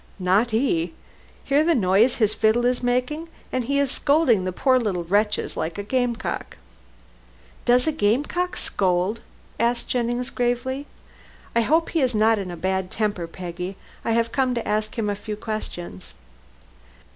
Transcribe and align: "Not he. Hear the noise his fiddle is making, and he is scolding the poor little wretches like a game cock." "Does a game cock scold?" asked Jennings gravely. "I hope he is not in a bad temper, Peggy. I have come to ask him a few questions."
"Not 0.17 0.49
he. 0.49 0.93
Hear 1.43 1.63
the 1.63 1.75
noise 1.75 2.15
his 2.15 2.33
fiddle 2.33 2.65
is 2.65 2.81
making, 2.81 3.27
and 3.51 3.65
he 3.65 3.77
is 3.77 3.91
scolding 3.91 4.45
the 4.45 4.51
poor 4.51 4.79
little 4.79 5.03
wretches 5.03 5.55
like 5.55 5.77
a 5.77 5.83
game 5.83 6.15
cock." 6.15 6.57
"Does 7.65 7.85
a 7.85 7.91
game 7.91 8.23
cock 8.23 8.57
scold?" 8.57 9.19
asked 9.59 9.89
Jennings 9.89 10.31
gravely. 10.31 10.87
"I 11.55 11.61
hope 11.61 11.89
he 11.89 12.01
is 12.01 12.15
not 12.15 12.39
in 12.39 12.49
a 12.49 12.57
bad 12.57 12.89
temper, 12.89 13.27
Peggy. 13.27 13.77
I 14.03 14.13
have 14.13 14.31
come 14.31 14.55
to 14.55 14.67
ask 14.67 14.97
him 14.97 15.07
a 15.07 15.13
few 15.13 15.35
questions." 15.35 16.13